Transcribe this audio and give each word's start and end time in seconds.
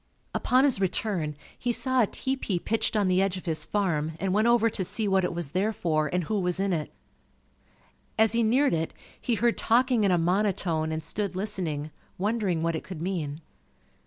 Upon 0.33 0.63
his 0.63 0.81
return, 0.81 1.35
he 1.55 1.71
saw 1.71 2.01
a 2.01 2.07
tepee 2.07 2.57
pitched 2.57 2.95
on 2.97 3.07
the 3.07 3.21
edge 3.21 3.37
of 3.37 3.45
his 3.45 3.63
farm 3.63 4.13
and 4.19 4.33
went 4.33 4.47
over 4.47 4.67
to 4.67 4.83
see 4.83 5.07
what 5.07 5.23
it 5.23 5.31
was 5.31 5.51
there 5.51 5.71
for 5.71 6.07
and 6.11 6.23
who 6.23 6.39
was 6.39 6.59
in 6.59 6.73
it. 6.73 6.91
As 8.17 8.31
he 8.33 8.41
neared 8.41 8.73
it, 8.73 8.93
he 9.21 9.35
heard 9.35 9.59
talking 9.59 10.03
in 10.03 10.09
a 10.09 10.17
monotone 10.17 10.91
and 10.91 11.03
stood 11.03 11.35
listening, 11.35 11.91
wondering 12.17 12.63
what 12.63 12.75
it 12.75 12.83
could 12.83 12.99
mean. 12.99 13.41